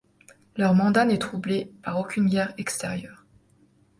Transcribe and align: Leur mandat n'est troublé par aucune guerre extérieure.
Leur 0.57 0.73
mandat 0.73 1.05
n'est 1.05 1.19
troublé 1.19 1.71
par 1.83 1.99
aucune 1.99 2.25
guerre 2.25 2.55
extérieure. 2.57 3.23